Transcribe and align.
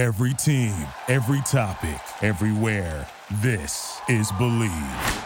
Every 0.00 0.32
team, 0.32 0.74
every 1.08 1.42
topic, 1.42 2.00
everywhere. 2.22 3.06
This 3.42 4.00
is 4.08 4.32
Bleav. 4.32 5.24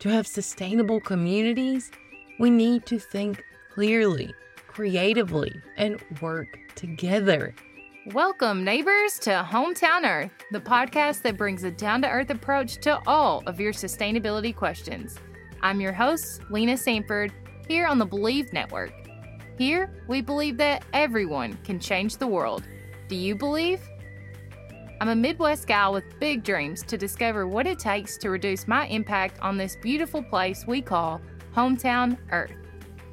To 0.00 0.08
have 0.08 0.26
sustainable 0.26 0.98
communities, 0.98 1.92
we 2.40 2.50
need 2.50 2.84
to 2.86 2.98
think 2.98 3.40
clearly, 3.72 4.34
creatively, 4.66 5.54
and 5.76 6.02
work 6.20 6.48
together. 6.74 7.54
Welcome, 8.06 8.64
neighbors, 8.64 9.20
to 9.20 9.46
Hometown 9.48 10.02
Earth, 10.04 10.32
the 10.50 10.58
podcast 10.58 11.22
that 11.22 11.36
brings 11.36 11.62
a 11.62 11.70
down 11.70 12.02
to 12.02 12.08
earth 12.08 12.30
approach 12.30 12.78
to 12.78 13.00
all 13.06 13.44
of 13.46 13.60
your 13.60 13.72
sustainability 13.72 14.52
questions. 14.52 15.16
I'm 15.62 15.80
your 15.80 15.92
host, 15.92 16.40
Lena 16.50 16.76
Sanford, 16.76 17.32
here 17.68 17.86
on 17.86 17.98
the 17.98 18.06
Bleav 18.06 18.52
Network. 18.52 18.92
Here, 19.56 20.02
we 20.08 20.22
believe 20.22 20.56
that 20.56 20.84
everyone 20.92 21.56
can 21.62 21.78
change 21.78 22.16
the 22.16 22.26
world. 22.26 22.64
Do 23.08 23.16
you 23.16 23.34
believe? 23.34 23.80
I'm 25.00 25.08
a 25.08 25.16
Midwest 25.16 25.66
gal 25.66 25.94
with 25.94 26.04
big 26.20 26.44
dreams 26.44 26.82
to 26.82 26.98
discover 26.98 27.46
what 27.46 27.66
it 27.66 27.78
takes 27.78 28.18
to 28.18 28.28
reduce 28.28 28.68
my 28.68 28.86
impact 28.88 29.40
on 29.40 29.56
this 29.56 29.76
beautiful 29.80 30.22
place 30.22 30.66
we 30.66 30.82
call 30.82 31.18
Hometown 31.56 32.18
Earth. 32.32 32.52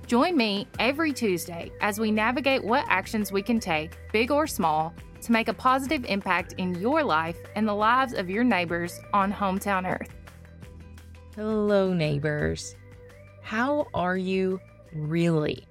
Join 0.05 0.35
me 0.35 0.67
every 0.79 1.13
Tuesday 1.13 1.71
as 1.79 1.97
we 1.97 2.11
navigate 2.11 2.61
what 2.61 2.83
actions 2.89 3.31
we 3.31 3.41
can 3.41 3.57
take, 3.57 3.97
big 4.11 4.31
or 4.31 4.47
small, 4.47 4.93
to 5.21 5.31
make 5.31 5.47
a 5.47 5.53
positive 5.53 6.03
impact 6.03 6.55
in 6.57 6.75
your 6.75 7.01
life 7.01 7.37
and 7.55 7.65
the 7.65 7.73
lives 7.73 8.13
of 8.13 8.29
your 8.29 8.43
neighbors 8.43 8.99
on 9.13 9.31
Hometown 9.31 9.89
Earth. 9.89 10.13
Hello, 11.37 11.93
neighbors. 11.93 12.75
How 13.41 13.87
are 13.93 14.17
you 14.17 14.59
really? 14.93 15.65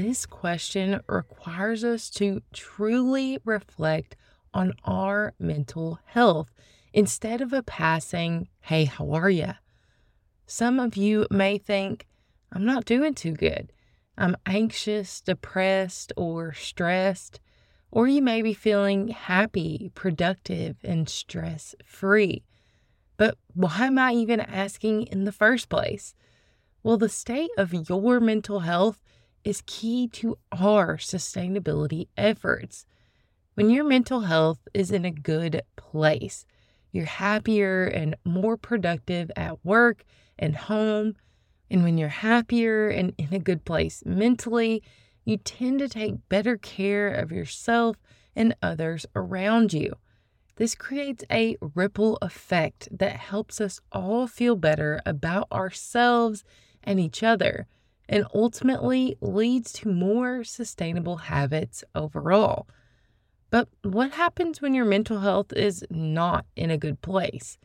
This 0.00 0.26
question 0.26 1.00
requires 1.08 1.82
us 1.82 2.08
to 2.10 2.40
truly 2.52 3.40
reflect 3.44 4.14
on 4.54 4.74
our 4.84 5.34
mental 5.40 5.98
health 6.04 6.54
instead 6.92 7.40
of 7.40 7.52
a 7.52 7.64
passing, 7.64 8.46
hey, 8.60 8.84
how 8.84 9.10
are 9.10 9.28
you? 9.28 9.54
Some 10.46 10.78
of 10.78 10.96
you 10.96 11.26
may 11.32 11.58
think, 11.58 12.06
I'm 12.52 12.64
not 12.64 12.84
doing 12.84 13.12
too 13.12 13.32
good. 13.32 13.72
I'm 14.16 14.36
anxious, 14.46 15.20
depressed, 15.20 16.12
or 16.16 16.52
stressed. 16.52 17.40
Or 17.90 18.06
you 18.06 18.22
may 18.22 18.40
be 18.40 18.54
feeling 18.54 19.08
happy, 19.08 19.90
productive, 19.96 20.76
and 20.84 21.08
stress 21.08 21.74
free. 21.84 22.44
But 23.16 23.36
why 23.52 23.86
am 23.86 23.98
I 23.98 24.12
even 24.12 24.38
asking 24.38 25.08
in 25.08 25.24
the 25.24 25.32
first 25.32 25.68
place? 25.68 26.14
Well, 26.84 26.98
the 26.98 27.08
state 27.08 27.50
of 27.58 27.74
your 27.90 28.20
mental 28.20 28.60
health 28.60 29.02
is 29.44 29.62
key 29.66 30.08
to 30.08 30.38
our 30.52 30.96
sustainability 30.96 32.08
efforts. 32.16 32.86
When 33.54 33.70
your 33.70 33.84
mental 33.84 34.20
health 34.20 34.68
is 34.72 34.90
in 34.90 35.04
a 35.04 35.10
good 35.10 35.62
place, 35.76 36.44
you're 36.92 37.06
happier 37.06 37.86
and 37.86 38.14
more 38.24 38.56
productive 38.56 39.30
at 39.36 39.64
work 39.64 40.04
and 40.38 40.56
home. 40.56 41.16
And 41.70 41.82
when 41.82 41.98
you're 41.98 42.08
happier 42.08 42.88
and 42.88 43.12
in 43.18 43.34
a 43.34 43.38
good 43.38 43.64
place 43.64 44.02
mentally, 44.06 44.82
you 45.24 45.36
tend 45.36 45.80
to 45.80 45.88
take 45.88 46.28
better 46.28 46.56
care 46.56 47.08
of 47.08 47.32
yourself 47.32 47.96
and 48.34 48.54
others 48.62 49.06
around 49.14 49.72
you. 49.72 49.94
This 50.56 50.74
creates 50.74 51.24
a 51.30 51.56
ripple 51.74 52.18
effect 52.22 52.88
that 52.90 53.16
helps 53.16 53.60
us 53.60 53.80
all 53.92 54.26
feel 54.26 54.56
better 54.56 55.00
about 55.04 55.46
ourselves 55.52 56.44
and 56.82 56.98
each 56.98 57.22
other 57.22 57.66
and 58.08 58.24
ultimately 58.34 59.16
leads 59.20 59.72
to 59.74 59.88
more 59.88 60.42
sustainable 60.44 61.16
habits 61.16 61.84
overall. 61.94 62.66
But 63.50 63.68
what 63.82 64.12
happens 64.12 64.60
when 64.60 64.74
your 64.74 64.84
mental 64.84 65.20
health 65.20 65.52
is 65.52 65.84
not 65.90 66.46
in 66.56 66.70
a 66.70 66.78
good 66.78 67.00
place? 67.02 67.58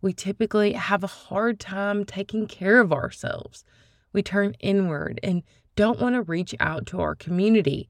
We 0.00 0.12
typically 0.12 0.72
have 0.72 1.04
a 1.04 1.08
hard 1.08 1.60
time 1.60 2.04
taking 2.04 2.46
care 2.46 2.80
of 2.80 2.92
ourselves. 2.92 3.64
We 4.12 4.22
turn 4.22 4.54
inward 4.60 5.20
and 5.22 5.42
don't 5.76 6.00
want 6.00 6.14
to 6.16 6.22
reach 6.22 6.54
out 6.60 6.86
to 6.86 7.00
our 7.00 7.14
community. 7.14 7.88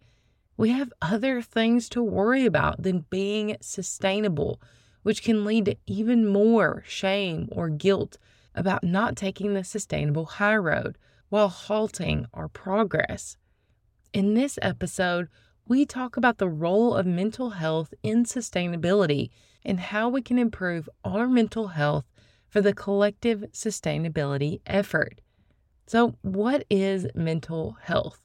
We 0.56 0.70
have 0.70 0.92
other 1.00 1.42
things 1.42 1.88
to 1.90 2.02
worry 2.02 2.46
about 2.46 2.82
than 2.82 3.06
being 3.10 3.56
sustainable, 3.60 4.60
which 5.02 5.22
can 5.22 5.44
lead 5.44 5.64
to 5.64 5.76
even 5.86 6.26
more 6.26 6.84
shame 6.86 7.48
or 7.50 7.68
guilt 7.68 8.18
about 8.54 8.84
not 8.84 9.16
taking 9.16 9.54
the 9.54 9.64
sustainable 9.64 10.26
high 10.26 10.56
road 10.56 10.96
while 11.32 11.48
halting 11.48 12.26
our 12.34 12.46
progress. 12.46 13.38
In 14.12 14.34
this 14.34 14.58
episode, 14.60 15.28
we 15.66 15.86
talk 15.86 16.18
about 16.18 16.36
the 16.36 16.48
role 16.50 16.94
of 16.94 17.06
mental 17.06 17.50
health 17.50 17.94
in 18.02 18.24
sustainability 18.24 19.30
and 19.64 19.80
how 19.80 20.10
we 20.10 20.20
can 20.20 20.38
improve 20.38 20.90
our 21.06 21.26
mental 21.26 21.68
health 21.68 22.04
for 22.50 22.60
the 22.60 22.74
collective 22.74 23.46
sustainability 23.50 24.60
effort. 24.66 25.22
So, 25.86 26.16
what 26.20 26.66
is 26.68 27.06
mental 27.14 27.78
health? 27.80 28.20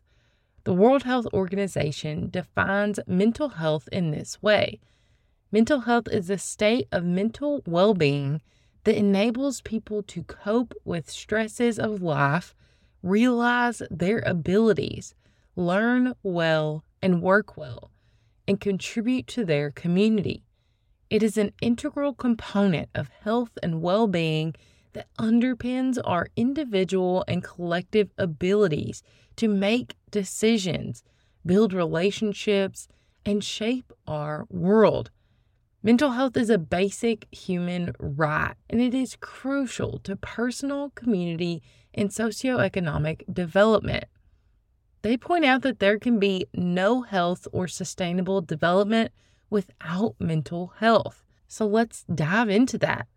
The 0.65 0.73
World 0.73 1.03
Health 1.03 1.27
Organization 1.31 2.29
defines 2.29 2.99
mental 3.07 3.47
health 3.47 3.87
in 3.89 4.11
this 4.11 4.43
way 4.43 4.81
Mental 5.49 5.79
health 5.79 6.09
is 6.11 6.29
a 6.29 6.37
state 6.37 6.89
of 6.91 7.05
mental 7.05 7.63
well 7.65 7.93
being 7.93 8.41
that 8.83 8.97
enables 8.97 9.61
people 9.61 10.03
to 10.03 10.23
cope 10.23 10.73
with 10.83 11.09
stresses 11.09 11.79
of 11.79 12.01
life 12.01 12.53
realize 13.03 13.81
their 13.89 14.19
abilities, 14.25 15.15
learn 15.55 16.13
well, 16.23 16.83
and 17.01 17.21
work 17.21 17.57
well, 17.57 17.91
and 18.47 18.59
contribute 18.59 19.27
to 19.27 19.45
their 19.45 19.71
community. 19.71 20.43
It 21.09 21.23
is 21.23 21.37
an 21.37 21.53
integral 21.61 22.13
component 22.13 22.89
of 22.93 23.09
health 23.21 23.57
and 23.63 23.81
well 23.81 24.07
being 24.07 24.55
that 24.93 25.07
underpins 25.19 25.97
our 26.03 26.27
individual 26.35 27.23
and 27.27 27.43
collective 27.43 28.09
abilities 28.17 29.03
to 29.35 29.47
make 29.47 29.95
decisions, 30.11 31.03
build 31.45 31.71
relationships, 31.71 32.87
and 33.25 33.43
shape 33.43 33.93
our 34.07 34.47
world. 34.49 35.11
Mental 35.83 36.11
health 36.11 36.35
is 36.35 36.49
a 36.49 36.57
basic 36.57 37.27
human 37.31 37.93
right, 37.99 38.55
and 38.69 38.81
it 38.81 38.93
is 38.93 39.15
crucial 39.19 39.99
to 39.99 40.15
personal, 40.15 40.89
community, 40.89 41.61
and 41.97 42.09
socioeconomic 42.09 43.23
development. 43.33 44.05
They 45.01 45.17
point 45.17 45.45
out 45.45 45.61
that 45.63 45.79
there 45.79 45.99
can 45.99 46.19
be 46.19 46.45
no 46.53 47.01
health 47.01 47.47
or 47.51 47.67
sustainable 47.67 48.41
development 48.41 49.11
without 49.49 50.15
mental 50.19 50.73
health. 50.77 51.23
So 51.47 51.65
let's 51.65 52.03
dive 52.03 52.49
into 52.49 52.77
that. 52.79 53.07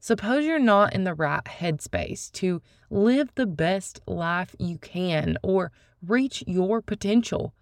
Suppose 0.00 0.44
you're 0.44 0.58
not 0.58 0.94
in 0.94 1.04
the 1.04 1.14
right 1.14 1.44
headspace 1.44 2.30
to 2.32 2.62
live 2.90 3.34
the 3.34 3.46
best 3.46 4.00
life 4.06 4.54
you 4.58 4.78
can 4.78 5.36
or 5.42 5.72
reach 6.00 6.44
your 6.46 6.80
potential. 6.80 7.54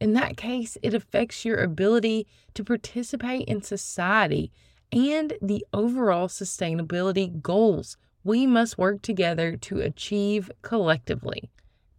In 0.00 0.12
that 0.14 0.36
case, 0.36 0.76
it 0.82 0.94
affects 0.94 1.44
your 1.44 1.58
ability 1.58 2.26
to 2.54 2.64
participate 2.64 3.46
in 3.46 3.62
society 3.62 4.50
and 4.90 5.34
the 5.40 5.64
overall 5.72 6.28
sustainability 6.28 7.40
goals 7.40 7.96
we 8.24 8.46
must 8.46 8.78
work 8.78 9.02
together 9.02 9.56
to 9.56 9.80
achieve 9.80 10.50
collectively. 10.62 11.50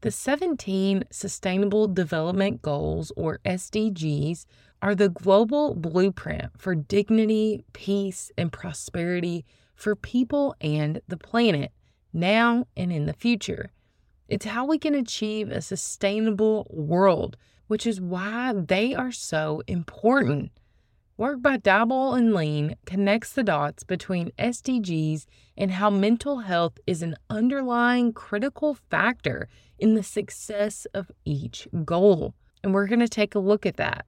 The 0.02 0.12
17 0.12 1.06
Sustainable 1.12 1.88
Development 1.88 2.62
Goals, 2.62 3.12
or 3.16 3.40
SDGs, 3.46 4.46
are 4.82 4.96
the 4.96 5.10
global 5.10 5.76
blueprint 5.76 6.52
for 6.58 6.76
dignity, 6.76 7.64
peace, 7.72 8.32
and 8.38 8.52
prosperity 8.52 9.46
for 9.76 9.96
people 9.96 10.56
and 10.60 11.02
the 11.08 11.18
planet, 11.18 11.72
now 12.12 12.68
and 12.76 12.92
in 12.92 13.06
the 13.06 13.14
future. 13.14 13.72
It's 14.28 14.46
how 14.46 14.66
we 14.66 14.78
can 14.78 14.94
achieve 14.94 15.50
a 15.50 15.62
sustainable 15.62 16.68
world, 16.70 17.38
which 17.68 17.88
is 17.88 18.02
why 18.02 18.54
they 18.54 18.94
are 18.94 19.12
so 19.12 19.62
important. 19.68 20.52
Work 21.16 21.44
by 21.44 21.58
Dybdahl 21.58 22.18
and 22.18 22.34
Lien 22.34 22.76
connects 22.88 23.34
the 23.34 23.44
dots 23.44 23.84
between 23.84 24.32
SDGs 24.40 25.28
and 25.56 25.70
how 25.70 25.92
mental 25.92 26.40
health 26.40 26.80
is 26.88 27.04
an 27.04 27.16
underlying 27.30 28.14
critical 28.14 28.74
factor 28.74 29.48
in 29.78 29.94
the 29.94 30.02
success 30.02 30.88
of 30.92 31.12
each 31.24 31.68
goal. 31.86 32.34
And 32.64 32.74
we're 32.74 32.88
going 32.88 33.00
to 33.00 33.08
take 33.08 33.36
a 33.36 33.40
look 33.40 33.64
at 33.64 33.78
that. 33.78 34.08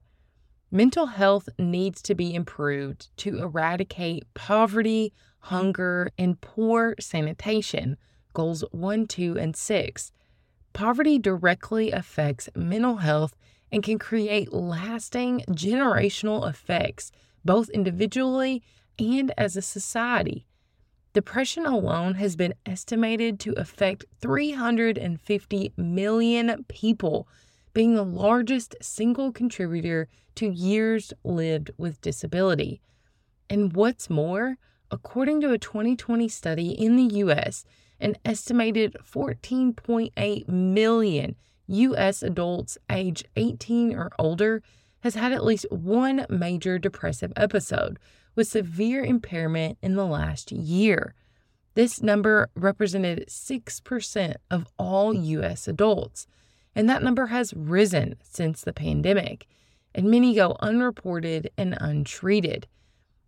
Mental 0.72 1.06
health 1.06 1.48
needs 1.60 2.02
to 2.02 2.16
be 2.16 2.34
improved 2.34 3.16
to 3.18 3.38
eradicate 3.38 4.24
poverty, 4.34 5.12
hunger, 5.38 6.10
and 6.18 6.40
poor 6.40 6.96
sanitation, 6.98 7.98
goals 8.34 8.64
1, 8.72 9.06
2, 9.06 9.38
and 9.38 9.54
6. 9.54 10.10
Poverty 10.72 11.20
directly 11.20 11.92
affects 11.92 12.48
mental 12.56 12.96
health 12.96 13.36
and 13.76 13.82
can 13.82 13.98
create 13.98 14.54
lasting 14.54 15.44
generational 15.50 16.48
effects, 16.48 17.12
both 17.44 17.68
individually 17.68 18.62
and 18.98 19.34
as 19.36 19.54
a 19.54 19.60
society. 19.60 20.46
Depression 21.12 21.66
alone 21.66 22.14
has 22.14 22.36
been 22.36 22.54
estimated 22.64 23.38
to 23.38 23.52
affect 23.52 24.06
350 24.22 25.74
million 25.76 26.64
people 26.68 27.28
being 27.74 27.94
the 27.94 28.02
largest 28.02 28.76
single 28.80 29.30
contributor 29.30 30.08
to 30.36 30.48
years 30.48 31.12
lived 31.22 31.70
with 31.76 32.00
disability. 32.00 32.80
And 33.50 33.74
what's 33.74 34.08
more, 34.08 34.56
according 34.90 35.42
to 35.42 35.52
a 35.52 35.58
2020 35.58 36.28
study 36.28 36.70
in 36.70 36.96
the 36.96 37.16
US, 37.16 37.66
an 38.00 38.16
estimated 38.24 38.96
14.8 39.04 40.48
million 40.48 41.36
US 41.68 42.22
adults 42.22 42.78
age 42.90 43.24
18 43.36 43.94
or 43.94 44.10
older 44.18 44.62
has 45.00 45.14
had 45.14 45.32
at 45.32 45.44
least 45.44 45.66
one 45.70 46.26
major 46.28 46.78
depressive 46.78 47.32
episode 47.36 47.98
with 48.34 48.48
severe 48.48 49.04
impairment 49.04 49.78
in 49.82 49.94
the 49.94 50.04
last 50.04 50.52
year. 50.52 51.14
This 51.74 52.02
number 52.02 52.48
represented 52.54 53.26
6% 53.28 54.34
of 54.50 54.66
all 54.78 55.14
US 55.14 55.68
adults, 55.68 56.26
and 56.74 56.88
that 56.88 57.02
number 57.02 57.26
has 57.26 57.54
risen 57.54 58.16
since 58.22 58.62
the 58.62 58.72
pandemic, 58.72 59.46
and 59.94 60.10
many 60.10 60.34
go 60.34 60.56
unreported 60.60 61.50
and 61.56 61.76
untreated. 61.80 62.66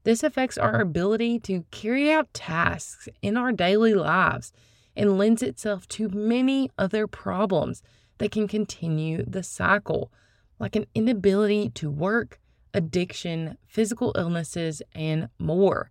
This 0.04 0.22
affects 0.22 0.56
our 0.56 0.80
ability 0.80 1.40
to 1.40 1.64
carry 1.70 2.10
out 2.10 2.32
tasks 2.32 3.08
in 3.20 3.36
our 3.36 3.52
daily 3.52 3.94
lives 3.94 4.52
and 4.96 5.18
lends 5.18 5.42
itself 5.42 5.86
to 5.88 6.08
many 6.08 6.70
other 6.78 7.06
problems 7.06 7.82
that 8.18 8.30
can 8.30 8.48
continue 8.48 9.24
the 9.26 9.42
cycle, 9.42 10.12
like 10.58 10.76
an 10.76 10.86
inability 10.94 11.70
to 11.70 11.90
work, 11.90 12.40
addiction, 12.74 13.56
physical 13.66 14.12
illnesses, 14.16 14.82
and 14.94 15.28
more. 15.38 15.90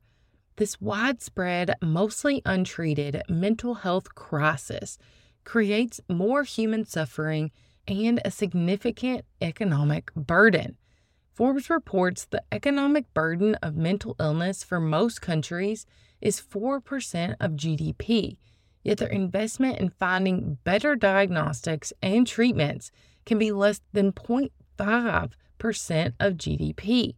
This 0.57 0.81
widespread, 0.81 1.75
mostly 1.81 2.41
untreated 2.45 3.21
mental 3.29 3.75
health 3.75 4.15
crisis 4.15 4.97
creates 5.43 6.01
more 6.09 6.43
human 6.43 6.85
suffering 6.85 7.51
and 7.87 8.19
a 8.25 8.31
significant 8.31 9.23
economic 9.39 10.13
burden. 10.15 10.77
Forbes 11.33 11.69
reports 11.69 12.25
the 12.25 12.43
economic 12.51 13.13
burden 13.13 13.55
of 13.61 13.75
mental 13.75 14.15
illness 14.19 14.63
for 14.63 14.79
most 14.79 15.21
countries 15.21 15.85
is 16.19 16.41
4% 16.41 17.35
of 17.39 17.51
GDP, 17.51 18.37
yet 18.87 18.97
their 18.97 19.09
investment 19.09 19.79
in 19.79 19.91
finding 19.99 20.57
better 20.63 20.95
diagnostics 20.95 21.93
and 22.01 22.25
treatments 22.25 22.91
can 23.25 23.37
be 23.37 23.51
less 23.51 23.81
than 23.93 24.11
0.5% 24.11 26.13
of 26.19 26.33
GDP 26.33 27.13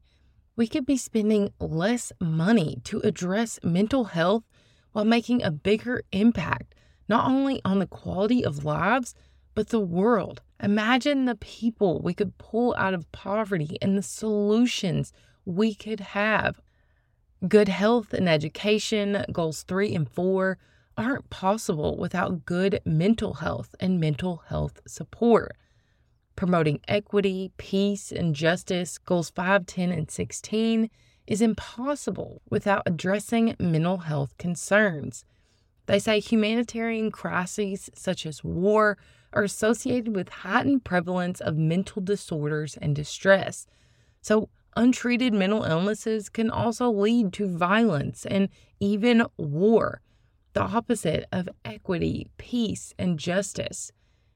we 0.59 0.67
could 0.67 0.85
be 0.85 0.97
spending 0.97 1.53
less 1.61 2.11
money 2.19 2.81
to 2.83 2.99
address 2.99 3.61
mental 3.63 4.03
health 4.03 4.43
while 4.91 5.05
making 5.05 5.41
a 5.41 5.51
bigger 5.51 6.03
impact, 6.11 6.75
not 7.07 7.25
only 7.25 7.61
on 7.63 7.79
the 7.79 7.87
quality 7.87 8.43
of 8.43 8.65
lives, 8.65 9.15
but 9.55 9.69
the 9.69 9.79
world. 9.79 10.41
Imagine 10.61 11.23
the 11.23 11.35
people 11.35 12.01
we 12.01 12.13
could 12.13 12.37
pull 12.37 12.75
out 12.77 12.93
of 12.93 13.09
poverty 13.13 13.77
and 13.81 13.97
the 13.97 14.03
solutions 14.03 15.13
we 15.45 15.73
could 15.73 16.01
have. 16.01 16.59
Good 17.47 17.69
health 17.69 18.13
and 18.13 18.27
education, 18.27 19.23
goals 19.31 19.63
three 19.63 19.95
and 19.95 20.09
four, 20.09 20.57
aren't 20.99 21.29
possible 21.29 21.97
without 21.97 22.45
good 22.45 22.81
mental 22.85 23.35
health 23.35 23.73
and 23.79 23.99
mental 23.99 24.43
health 24.49 24.81
support 24.85 25.55
promoting 26.39 26.79
equity, 26.87 27.51
peace, 27.57 28.13
and 28.13 28.33
justice, 28.33 28.97
goals 28.97 29.29
5, 29.29 29.65
10, 29.65 29.91
and 29.91 30.09
16, 30.09 30.89
is 31.27 31.41
impossible 31.41 32.41
without 32.49 32.81
addressing 32.85 33.57
mental 33.59 33.97
health 33.97 34.37
concerns. 34.37 35.25
They 35.85 35.99
say 35.99 36.21
humanitarian 36.21 37.11
crises 37.11 37.89
such 37.93 38.25
as 38.25 38.41
war 38.41 38.97
are 39.33 39.43
associated 39.43 40.15
with 40.15 40.29
heightened 40.29 40.85
prevalence 40.85 41.41
of 41.41 41.57
mental 41.57 42.01
disorders 42.01 42.77
and 42.81 42.95
distress. 42.95 43.67
So, 44.21 44.47
untreated 44.77 45.33
mental 45.33 45.65
illnesses 45.65 46.29
can 46.29 46.49
also 46.49 46.89
lead 46.89 47.33
to 47.33 47.49
violence 47.49 48.25
and 48.25 48.47
even 48.79 49.25
war, 49.35 49.99
the 50.59 50.65
opposite 50.65 51.25
of 51.31 51.47
equity, 51.63 52.27
peace, 52.37 52.93
and 52.99 53.17
justice. 53.17 53.93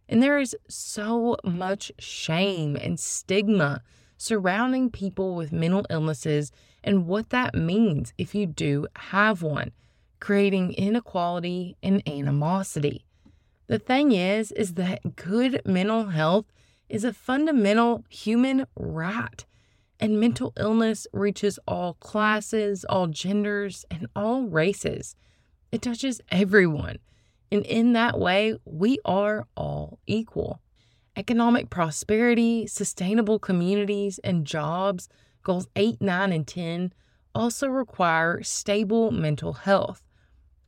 And 0.07 0.23
there 0.23 0.39
is 0.39 0.55
so 0.69 1.35
much 1.43 1.91
shame 1.99 2.77
and 2.77 2.97
stigma 2.97 3.81
surrounding 4.15 4.89
people 4.89 5.35
with 5.35 5.51
mental 5.51 5.85
illnesses 5.89 6.49
and 6.81 7.07
what 7.07 7.31
that 7.31 7.55
means 7.55 8.13
if 8.17 8.33
you 8.33 8.45
do 8.45 8.87
have 8.95 9.41
one, 9.41 9.73
creating 10.21 10.71
inequality 10.75 11.75
and 11.83 12.01
animosity. 12.07 13.05
The 13.67 13.79
thing 13.79 14.13
is 14.13 14.53
is 14.53 14.75
that 14.75 15.17
good 15.17 15.61
mental 15.65 16.05
health 16.05 16.45
is 16.87 17.03
a 17.03 17.11
fundamental 17.11 18.05
human 18.07 18.65
right. 18.77 19.45
And 19.99 20.21
mental 20.21 20.53
illness 20.57 21.05
reaches 21.11 21.59
all 21.67 21.95
classes, 21.95 22.85
all 22.85 23.07
genders, 23.07 23.83
and 23.91 24.07
all 24.15 24.43
races. 24.43 25.17
It 25.73 25.81
touches 25.81 26.21
everyone. 26.29 26.99
And 27.51 27.65
in 27.65 27.93
that 27.93 28.19
way, 28.19 28.55
we 28.63 28.99
are 29.05 29.47
all 29.57 29.97
equal. 30.05 30.61
Economic 31.15 31.71
prosperity, 31.71 32.67
sustainable 32.67 33.39
communities, 33.39 34.19
and 34.23 34.45
jobs, 34.45 35.09
goals 35.41 35.67
8, 35.75 35.99
9, 35.99 36.31
and 36.31 36.45
10, 36.45 36.93
also 37.33 37.67
require 37.69 38.43
stable 38.43 39.09
mental 39.09 39.53
health. 39.53 40.03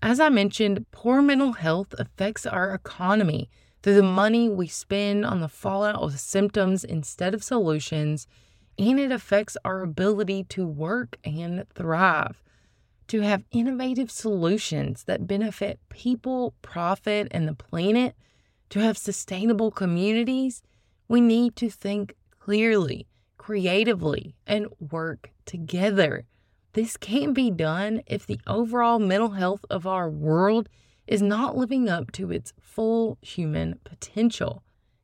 As 0.01 0.19
I 0.19 0.29
mentioned, 0.29 0.87
poor 0.89 1.21
mental 1.21 1.53
health 1.53 1.93
affects 1.99 2.47
our 2.47 2.73
economy 2.73 3.51
through 3.83 3.93
the 3.93 4.01
money 4.01 4.49
we 4.49 4.65
spend 4.65 5.23
on 5.23 5.39
the 5.39 5.47
fallout 5.47 6.01
of 6.01 6.19
symptoms 6.19 6.83
instead 6.83 7.35
of 7.35 7.43
solutions, 7.43 8.25
and 8.79 8.99
it 8.99 9.11
affects 9.11 9.55
our 9.63 9.83
ability 9.83 10.45
to 10.45 10.65
work 10.65 11.17
and 11.23 11.63
thrive 11.75 12.41
to 13.07 13.21
have 13.21 13.43
innovative 13.51 14.09
solutions 14.09 15.03
that 15.03 15.27
benefit 15.27 15.79
people, 15.89 16.53
profit, 16.61 17.27
and 17.31 17.47
the 17.47 17.53
planet, 17.53 18.15
to 18.69 18.79
have 18.79 18.97
sustainable 18.97 19.71
communities, 19.71 20.61
we 21.07 21.21
need 21.21 21.55
to 21.55 21.69
think 21.69 22.15
clearly, 22.31 23.07
creatively, 23.37 24.35
and 24.47 24.67
work 24.79 25.31
together. 25.45 26.25
This 26.73 26.97
can't 26.97 27.33
be 27.33 27.51
done 27.51 28.01
if 28.07 28.25
the 28.25 28.39
overall 28.47 28.99
mental 28.99 29.31
health 29.31 29.63
of 29.69 29.87
our 29.87 30.09
world 30.09 30.67
is 31.07 31.21
not 31.21 31.55
living 31.55 31.87
up 31.87 32.11
to 32.13 32.31
its 32.31 32.53
full 32.59 33.17
human 33.21 33.79
potential. 33.83 34.63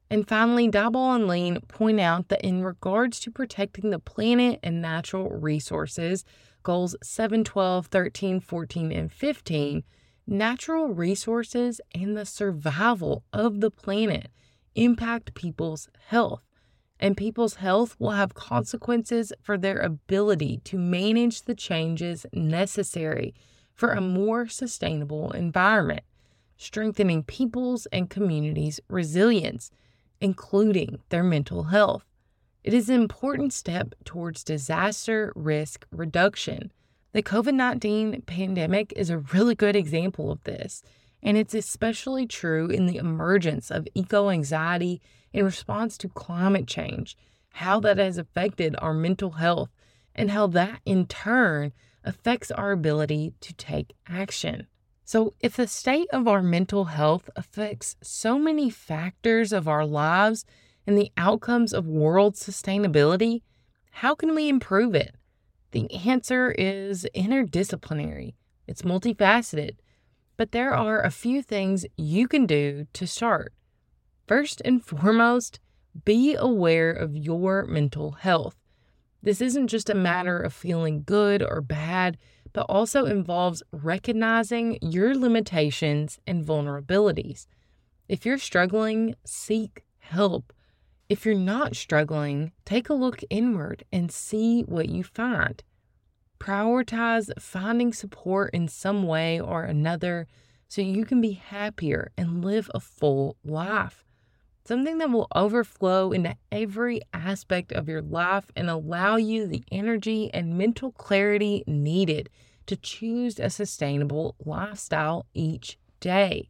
And 0.10 0.28
finally, 0.28 0.68
Dybdahl 0.70 1.16
and 1.16 1.28
Lien 1.28 1.62
point 1.70 2.00
out 2.02 2.28
that 2.28 2.42
in 2.42 2.64
regards 2.64 3.20
to 3.22 3.32
protecting 3.32 3.92
the 3.92 4.00
planet 4.00 4.60
and 4.62 4.82
natural 4.82 5.30
resources, 5.30 6.26
goals 6.64 6.96
7, 7.04 7.44
12, 7.44 7.88
13, 7.88 8.40
14, 8.40 8.92
and 8.92 9.12
15, 9.12 9.84
natural 10.28 10.88
resources 10.88 11.82
and 11.94 12.16
the 12.16 12.26
survival 12.26 13.24
of 13.34 13.60
the 13.60 13.72
planet 13.72 14.30
impact 14.76 15.34
people's 15.34 15.90
health. 16.08 16.44
And 17.00 17.18
people's 17.18 17.56
health 17.56 17.96
will 18.00 18.12
have 18.12 18.36
consequences 18.36 19.34
for 19.42 19.58
their 19.58 19.80
ability 19.80 20.62
to 20.66 20.78
manage 20.78 21.44
the 21.44 21.56
changes 21.56 22.26
necessary 22.32 23.34
for 23.74 23.94
a 23.94 24.02
more 24.02 24.48
sustainable 24.48 25.32
environment, 25.32 26.04
strengthening 26.58 27.24
people's 27.24 27.88
and 27.88 28.10
communities' 28.10 28.80
resilience, 28.88 29.72
including 30.20 31.00
their 31.10 31.24
mental 31.24 31.64
health. 31.64 32.06
It 32.64 32.76
is 32.76 32.90
an 32.90 32.96
important 32.96 33.54
step 33.54 33.96
towards 34.06 34.44
disaster 34.44 35.34
risk 35.36 35.88
reduction. 35.92 36.72
The 37.12 37.24
COVID 37.24 37.56
19 37.56 38.22
pandemic 38.28 38.94
is 38.96 39.10
a 39.10 39.18
really 39.18 39.56
good 39.56 39.76
example 39.76 40.32
of 40.32 40.44
this, 40.44 40.84
and 41.24 41.38
it's 41.38 41.56
especially 41.56 42.28
true 42.28 42.68
in 42.68 42.86
the 42.86 42.98
emergence 42.98 43.72
of 43.72 43.88
eco 43.96 44.30
anxiety 44.30 45.02
in 45.34 45.44
response 45.44 45.98
to 45.98 46.10
climate 46.10 46.68
change, 46.68 47.18
how 47.54 47.80
that 47.80 47.98
has 47.98 48.20
affected 48.20 48.76
our 48.78 48.94
mental 48.94 49.32
health, 49.32 49.70
and 50.14 50.30
how 50.30 50.46
that 50.48 50.82
in 50.86 51.08
turn 51.08 51.74
affects 52.04 52.52
our 52.52 52.72
ability 52.72 53.34
to 53.42 53.54
take 53.54 53.94
action. 54.08 54.68
So, 55.04 55.34
if 55.40 55.56
the 55.56 55.68
state 55.68 56.08
of 56.14 56.28
our 56.28 56.44
mental 56.44 56.86
health 56.86 57.28
affects 57.36 57.96
so 58.02 58.38
many 58.38 58.70
factors 58.70 59.52
of 59.52 59.68
our 59.68 59.86
lives, 59.86 60.46
and 60.86 60.98
the 60.98 61.12
outcomes 61.18 61.74
of 61.74 61.88
world 61.88 62.36
sustainability, 62.36 63.42
how 63.92 64.16
can 64.16 64.34
we 64.36 64.50
improve 64.50 64.96
it? 64.96 65.16
The 65.72 65.92
answer 65.94 66.52
is 66.52 67.08
interdisciplinary, 67.16 68.34
it's 68.68 68.82
multifaceted, 68.82 69.78
but 70.38 70.52
there 70.52 70.74
are 70.74 71.02
a 71.02 71.12
few 71.12 71.42
things 71.42 71.86
you 71.98 72.28
can 72.28 72.46
do 72.46 72.88
to 72.94 73.06
start. 73.08 73.54
First 74.28 74.62
and 74.66 74.84
foremost, 74.84 75.60
be 76.06 76.36
aware 76.36 76.92
of 76.92 77.16
your 77.16 77.66
mental 77.66 78.12
health. 78.14 78.56
This 79.22 79.42
isn't 79.42 79.68
just 79.68 79.90
a 79.90 79.96
matter 79.96 80.40
of 80.40 80.54
feeling 80.54 81.04
good 81.06 81.44
or 81.44 81.62
bad, 81.62 82.18
but 82.54 82.66
also 82.68 83.06
involves 83.06 83.64
recognizing 83.72 84.78
your 84.82 85.16
limitations 85.16 86.20
and 86.26 86.46
vulnerabilities. 86.46 87.46
If 88.10 88.26
you're 88.26 88.38
struggling, 88.38 89.16
seek 89.26 89.84
help. 90.00 90.54
If 91.12 91.26
you're 91.26 91.36
not 91.36 91.76
struggling, 91.76 92.54
take 92.64 92.88
a 92.88 92.94
look 92.94 93.22
inward 93.30 93.84
and 93.92 94.10
see 94.10 94.62
what 94.62 94.88
you 94.88 95.04
find. 95.04 95.62
Prioritize 96.40 97.30
finding 97.38 97.92
support 97.92 98.54
in 98.54 98.70
some 98.70 99.04
way 99.04 99.38
or 99.38 99.64
another 99.64 100.26
so 100.70 100.82
you 100.82 101.04
can 101.04 101.20
be 101.20 101.34
happier 101.34 102.14
and 102.18 102.46
live 102.46 102.72
a 102.74 102.80
full 102.80 103.36
life. 103.44 104.06
Something 104.64 105.00
that 105.00 105.10
will 105.10 105.28
overflow 105.36 106.14
into 106.14 106.38
every 106.50 107.02
aspect 107.14 107.74
of 107.74 107.90
your 107.90 108.02
life 108.02 108.46
and 108.56 108.70
allow 108.70 109.18
you 109.18 109.48
the 109.48 109.66
energy 109.70 110.34
and 110.34 110.58
mental 110.58 110.94
clarity 110.94 111.66
needed 111.68 112.30
to 112.68 112.78
choose 112.78 113.38
a 113.38 113.50
sustainable 113.50 114.38
lifestyle 114.46 115.26
each 115.34 115.78
day. 116.00 116.48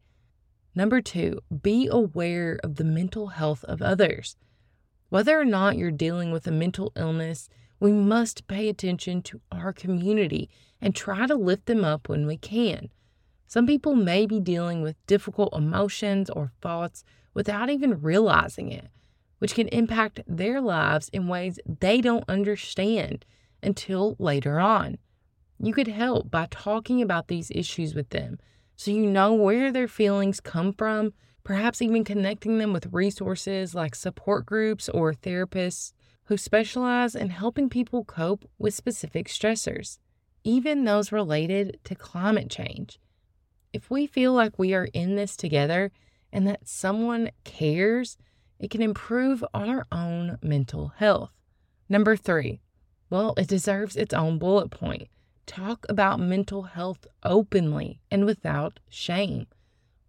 Number 0.75 1.01
two, 1.01 1.39
be 1.63 1.87
aware 1.91 2.59
of 2.63 2.75
the 2.75 2.83
mental 2.83 3.29
health 3.29 3.63
of 3.63 3.81
others. 3.81 4.37
Whether 5.11 5.37
or 5.37 5.43
not 5.43 5.77
you're 5.77 5.91
dealing 5.91 6.31
with 6.31 6.47
a 6.47 6.51
mental 6.51 6.93
illness, 6.95 7.49
we 7.81 7.91
must 7.91 8.47
pay 8.47 8.69
attention 8.69 9.21
to 9.23 9.41
our 9.51 9.73
community 9.73 10.49
and 10.79 10.95
try 10.95 11.27
to 11.27 11.35
lift 11.35 11.65
them 11.65 11.83
up 11.83 12.07
when 12.07 12.25
we 12.25 12.37
can. 12.37 12.87
Some 13.45 13.67
people 13.67 13.93
may 13.93 14.25
be 14.25 14.39
dealing 14.39 14.81
with 14.81 15.05
difficult 15.07 15.53
emotions 15.53 16.29
or 16.29 16.53
thoughts 16.61 17.03
without 17.33 17.69
even 17.69 18.01
realizing 18.01 18.71
it, 18.71 18.87
which 19.39 19.53
can 19.53 19.67
impact 19.67 20.21
their 20.25 20.61
lives 20.61 21.09
in 21.09 21.27
ways 21.27 21.59
they 21.67 21.99
don't 21.99 22.23
understand 22.29 23.25
until 23.61 24.15
later 24.17 24.61
on. 24.61 24.97
You 25.59 25.73
could 25.73 25.89
help 25.89 26.31
by 26.31 26.47
talking 26.49 27.01
about 27.01 27.27
these 27.27 27.51
issues 27.51 27.93
with 27.93 28.11
them 28.11 28.39
so 28.77 28.91
you 28.91 29.07
know 29.07 29.33
where 29.33 29.73
their 29.73 29.89
feelings 29.89 30.39
come 30.39 30.71
from, 30.71 31.11
perhaps 31.43 31.81
even 31.81 32.03
connecting 32.03 32.57
them 32.57 32.73
with 32.73 32.91
resources 32.91 33.73
like 33.73 33.95
support 33.95 34.45
groups 34.45 34.89
or 34.89 35.13
therapists 35.13 35.93
who 36.25 36.37
specialize 36.37 37.15
in 37.15 37.29
helping 37.29 37.69
people 37.69 38.05
cope 38.05 38.49
with 38.57 38.73
specific 38.73 39.27
stressors, 39.27 39.97
even 40.43 40.85
those 40.85 41.11
related 41.11 41.79
to 41.83 41.95
climate 41.95 42.49
change. 42.49 42.99
If 43.73 43.89
we 43.89 44.07
feel 44.07 44.33
like 44.33 44.59
we 44.59 44.73
are 44.73 44.89
in 44.93 45.15
this 45.15 45.35
together 45.35 45.91
and 46.31 46.47
that 46.47 46.67
someone 46.67 47.31
cares, 47.43 48.17
it 48.59 48.69
can 48.69 48.81
improve 48.81 49.43
our 49.53 49.85
own 49.91 50.37
mental 50.41 50.93
health. 50.97 51.31
Number 51.89 52.15
three, 52.15 52.61
well, 53.09 53.33
it 53.37 53.47
deserves 53.47 53.95
its 53.95 54.13
own 54.13 54.37
bullet 54.37 54.69
point 54.69 55.09
talk 55.47 55.85
about 55.89 56.19
mental 56.19 56.63
health 56.63 57.05
openly 57.23 57.99
and 58.09 58.25
without 58.25 58.79
shame. 58.89 59.47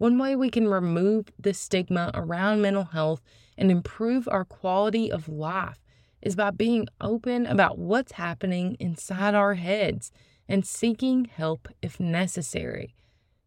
One 0.02 0.18
way 0.18 0.34
we 0.34 0.50
can 0.50 0.66
remove 0.66 1.26
the 1.38 1.54
stigma 1.54 2.10
around 2.12 2.60
mental 2.60 2.82
health 2.82 3.22
and 3.56 3.70
improve 3.70 4.26
our 4.26 4.44
quality 4.44 5.12
of 5.12 5.28
life 5.28 5.78
is 6.20 6.34
by 6.34 6.50
being 6.50 6.88
open 7.00 7.46
about 7.46 7.78
what's 7.78 8.10
happening 8.10 8.76
inside 8.80 9.36
our 9.36 9.54
heads 9.54 10.10
and 10.48 10.66
seeking 10.66 11.26
help 11.26 11.68
if 11.82 12.00
necessary. 12.00 12.96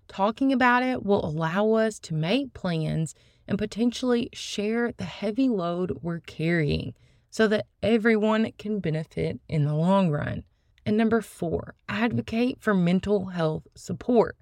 Talking 0.08 0.54
about 0.54 0.82
it 0.82 1.04
will 1.04 1.26
allow 1.26 1.74
us 1.74 2.00
to 2.00 2.14
make 2.14 2.54
plans 2.54 3.16
and 3.50 3.58
potentially 3.58 4.30
share 4.32 4.94
the 4.94 5.04
heavy 5.04 5.50
load 5.50 6.00
we're 6.02 6.22
carrying 6.22 6.94
so 7.30 7.50
that 7.50 7.66
everyone 7.84 8.54
can 8.58 8.80
benefit 8.80 9.42
in 9.50 9.66
the 9.66 9.76
long 9.76 10.10
run. 10.10 10.46
And 10.86 10.96
number 10.96 11.20
four, 11.20 11.76
advocate 11.90 12.62
for 12.62 12.74
mental 12.74 13.26
health 13.26 13.68
support. 13.76 14.38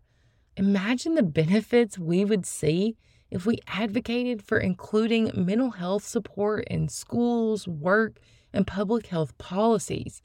Imagine 0.55 1.15
the 1.15 1.23
benefits 1.23 1.97
we 1.97 2.23
would 2.23 2.45
see 2.45 2.95
if 3.31 3.45
we 3.45 3.57
advocated 3.67 4.43
for 4.43 4.59
including 4.59 5.31
mental 5.33 5.71
health 5.71 6.03
support 6.03 6.65
in 6.67 6.87
schools, 6.89 7.67
work, 7.67 8.19
and 8.53 8.67
public 8.67 9.07
health 9.07 9.35
policies. 9.39 10.21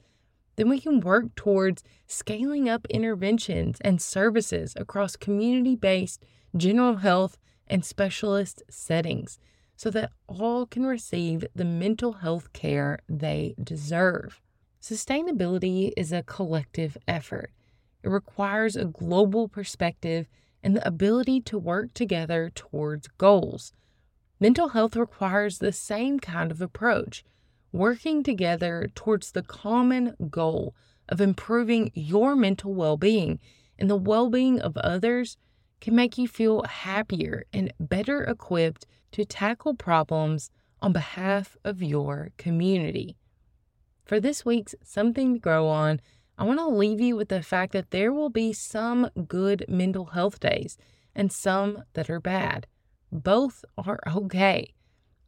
Then 0.55 0.69
we 0.69 0.79
can 0.79 0.99
work 0.99 1.33
towards 1.35 1.83
scaling 2.05 2.69
up 2.69 2.85
interventions 2.91 3.79
and 3.81 3.99
services 3.99 4.73
across 4.75 5.15
community 5.15 5.75
based 5.75 6.23
general 6.55 6.97
health 6.97 7.39
and 7.65 7.83
specialist 7.83 8.61
settings 8.69 9.39
so 9.75 9.89
that 9.89 10.11
all 10.27 10.67
can 10.67 10.85
receive 10.85 11.45
the 11.55 11.65
mental 11.65 12.13
health 12.13 12.53
care 12.53 12.99
they 13.07 13.55
deserve. 13.63 14.41
Sustainability 14.81 15.91
is 15.97 16.11
a 16.11 16.23
collective 16.23 16.97
effort. 17.07 17.51
It 18.03 18.09
requires 18.09 18.75
a 18.75 18.85
global 18.85 19.47
perspective 19.47 20.27
and 20.63 20.75
the 20.75 20.87
ability 20.87 21.41
to 21.41 21.57
work 21.57 21.93
together 21.93 22.51
towards 22.53 23.07
goals. 23.17 23.73
Mental 24.39 24.69
health 24.69 24.95
requires 24.95 25.57
the 25.57 25.71
same 25.71 26.19
kind 26.19 26.51
of 26.51 26.61
approach, 26.61 27.23
working 27.71 28.23
together 28.23 28.89
towards 28.95 29.31
the 29.31 29.43
common 29.43 30.15
goal 30.29 30.73
of 31.09 31.19
improving 31.19 31.91
your 31.93 32.35
mental 32.35 32.73
well 32.73 32.97
being 32.97 33.39
and 33.77 33.89
the 33.89 33.95
well 33.95 34.29
being 34.29 34.59
of 34.59 34.77
others 34.77 35.37
can 35.81 35.95
make 35.95 36.17
you 36.17 36.27
feel 36.27 36.63
happier 36.63 37.45
and 37.53 37.73
better 37.79 38.23
equipped 38.23 38.85
to 39.11 39.25
tackle 39.25 39.73
problems 39.73 40.51
on 40.81 40.93
behalf 40.93 41.57
of 41.63 41.81
your 41.81 42.31
community. 42.37 43.15
For 44.05 44.19
this 44.19 44.45
week's 44.45 44.75
Something 44.83 45.35
to 45.35 45.39
Grow 45.39 45.67
On, 45.67 46.01
I 46.39 46.45
want 46.45 46.59
to 46.59 46.69
leave 46.69 47.01
you 47.01 47.17
with 47.17 47.27
the 47.27 47.43
fact 47.43 47.73
that 47.73 47.91
there 47.91 48.13
will 48.13 48.29
be 48.29 48.53
some 48.53 49.09
good 49.27 49.65
mental 49.67 50.05
health 50.05 50.39
days 50.39 50.77
and 51.13 51.33
some 51.33 51.83
that 51.95 52.09
are 52.09 52.21
bad. 52.21 52.65
Both 53.11 53.65
are 53.77 53.99
okay. 54.07 54.73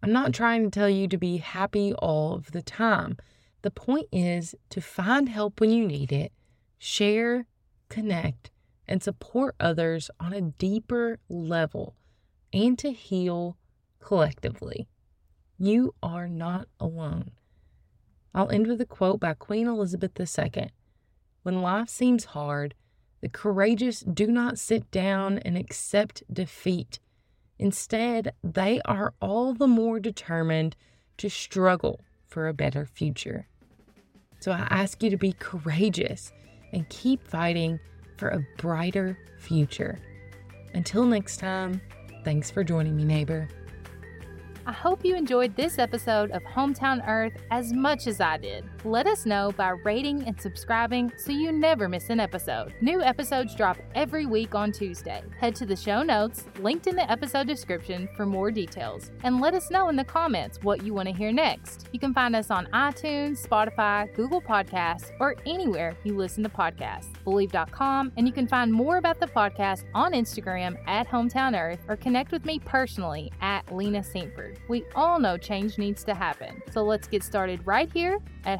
I'm 0.01 0.13
not 0.13 0.33
trying 0.33 0.63
to 0.63 0.69
tell 0.69 0.87
you 0.87 1.09
to 1.09 1.17
be 1.17 1.37
happy 1.37 1.93
all 1.95 2.35
of 2.35 2.53
the 2.53 2.61
time. 2.61 3.17
The 3.61 3.71
point 3.71 4.07
is 4.13 4.55
to 4.69 4.79
find 4.79 5.27
help 5.27 5.59
when 5.59 5.69
you 5.69 5.85
need 5.85 6.13
it, 6.13 6.31
share, 6.79 7.45
connect, 7.89 8.49
and 8.87 9.03
support 9.03 9.55
others 9.59 10.09
on 10.17 10.31
a 10.31 10.39
deeper 10.39 11.19
level, 11.27 11.97
and 12.53 12.79
to 12.79 12.93
heal 12.93 13.57
collectively. 13.99 14.87
You 15.59 15.93
are 16.01 16.29
not 16.29 16.69
alone. 16.79 17.31
I'll 18.33 18.49
end 18.49 18.67
with 18.67 18.79
a 18.79 18.85
quote 18.85 19.19
by 19.19 19.33
Queen 19.33 19.67
Elizabeth 19.67 20.17
II 20.17 20.71
When 21.43 21.61
life 21.61 21.89
seems 21.89 22.25
hard, 22.25 22.75
the 23.21 23.29
courageous 23.29 24.01
do 24.01 24.27
not 24.27 24.59
sit 24.59 24.89
down 24.91 25.39
and 25.39 25.57
accept 25.57 26.23
defeat. 26.31 26.99
Instead, 27.57 28.33
they 28.43 28.81
are 28.85 29.13
all 29.21 29.53
the 29.53 29.67
more 29.67 29.99
determined 29.99 30.75
to 31.17 31.29
struggle 31.29 32.01
for 32.27 32.47
a 32.47 32.53
better 32.53 32.85
future. 32.85 33.47
So 34.39 34.51
I 34.51 34.67
ask 34.69 35.03
you 35.03 35.09
to 35.11 35.17
be 35.17 35.33
courageous 35.33 36.31
and 36.73 36.87
keep 36.89 37.27
fighting 37.27 37.79
for 38.17 38.29
a 38.29 38.45
brighter 38.57 39.17
future. 39.39 39.99
Until 40.73 41.05
next 41.05 41.37
time, 41.37 41.81
thanks 42.23 42.49
for 42.49 42.63
joining 42.63 42.95
me, 42.95 43.03
neighbor. 43.03 43.47
I 44.65 44.71
hope 44.71 45.03
you 45.03 45.15
enjoyed 45.15 45.55
this 45.55 45.79
episode 45.79 46.31
of 46.31 46.43
Hometown 46.43 47.07
Earth 47.07 47.33
as 47.49 47.73
much 47.73 48.05
as 48.07 48.21
I 48.21 48.37
did. 48.37 48.63
Let 48.83 49.05
us 49.05 49.27
know 49.27 49.51
by 49.51 49.69
rating 49.69 50.23
and 50.27 50.41
subscribing 50.41 51.11
so 51.15 51.31
you 51.31 51.51
never 51.51 51.87
miss 51.87 52.09
an 52.09 52.19
episode. 52.19 52.73
New 52.81 53.03
episodes 53.03 53.53
drop 53.53 53.77
every 53.93 54.25
week 54.25 54.55
on 54.55 54.71
Tuesday. 54.71 55.21
Head 55.39 55.53
to 55.57 55.67
the 55.67 55.75
show 55.75 56.01
notes, 56.01 56.45
linked 56.57 56.87
in 56.87 56.95
the 56.95 57.09
episode 57.09 57.45
description, 57.45 58.09
for 58.17 58.25
more 58.25 58.49
details. 58.49 59.11
And 59.23 59.39
let 59.39 59.53
us 59.53 59.69
know 59.69 59.89
in 59.89 59.95
the 59.95 60.03
comments 60.03 60.57
what 60.63 60.83
you 60.83 60.95
want 60.95 61.07
to 61.09 61.13
hear 61.13 61.31
next. 61.31 61.89
You 61.91 61.99
can 61.99 62.11
find 62.11 62.35
us 62.35 62.49
on 62.49 62.65
iTunes, 62.73 63.45
Spotify, 63.45 64.11
Google 64.15 64.41
Podcasts, 64.41 65.11
or 65.19 65.35
anywhere 65.45 65.95
you 66.03 66.17
listen 66.17 66.41
to 66.41 66.49
podcasts. 66.49 67.11
Bleav.com, 67.23 68.11
and 68.17 68.25
you 68.25 68.33
can 68.33 68.47
find 68.47 68.73
more 68.73 68.97
about 68.97 69.19
the 69.19 69.27
podcast 69.27 69.83
on 69.93 70.13
Instagram 70.13 70.75
at 70.87 71.07
Hometown 71.07 71.55
Earth 71.55 71.81
or 71.87 71.97
connect 71.97 72.31
with 72.31 72.45
me 72.45 72.57
personally 72.57 73.31
at 73.41 73.71
Lena 73.71 73.99
Saintford. 73.99 74.57
We 74.69 74.85
all 74.95 75.19
know 75.19 75.37
change 75.37 75.77
needs 75.77 76.03
to 76.05 76.15
happen. 76.15 76.63
So 76.71 76.81
let's 76.81 77.07
get 77.07 77.21
started 77.23 77.61
right 77.67 77.91
here 77.93 78.17
at 78.45 78.59